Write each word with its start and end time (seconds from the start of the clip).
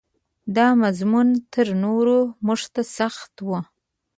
دا 0.55 0.67
مضمون 0.81 1.27
تر 1.53 1.67
نورو 1.83 2.17
موږ 2.45 2.61
ته 2.73 2.81
سخت 2.97 3.33
و. 3.47 3.49